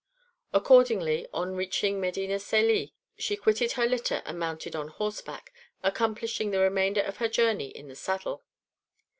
[0.51, 6.57] Accordingly, on reaching Medina Celi she quitted her litter and mounted on horseback, accomplishing the
[6.59, 8.43] remainder of her journey in the saddle.